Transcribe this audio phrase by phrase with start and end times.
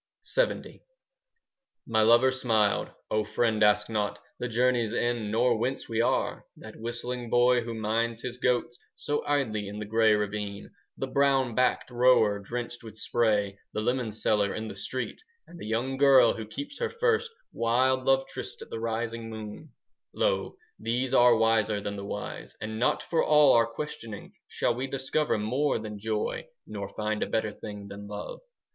[0.25, 0.81] LXX
[1.85, 6.43] My lover smiled, "O friend, ask not The journey's end, nor whence we are.
[6.57, 11.53] That whistling boy who minds his goats So idly in the grey ravine, "The brown
[11.53, 15.97] backed rower drenched with spray, 5 The lemon seller in the street, And the young
[15.97, 19.69] girl who keeps her first Wild love tryst at the rising moon,—
[20.15, 22.55] "Lo, these are wiser than the wise.
[22.59, 27.21] And not for all our questioning 10 Shall we discover more than joy, Nor find
[27.21, 28.39] a better thing than love!